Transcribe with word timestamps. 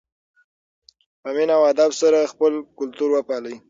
په 1.21 1.29
مینه 1.35 1.53
او 1.57 1.63
ادب 1.71 1.91
سره 2.01 2.29
خپل 2.31 2.53
کلتور 2.79 3.09
وپالئ. 3.11 3.55